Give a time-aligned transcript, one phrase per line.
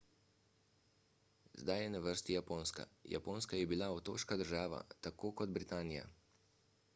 [1.63, 6.09] zdaj je na vrsti japonska japonska je bila otoška država tako kot britanija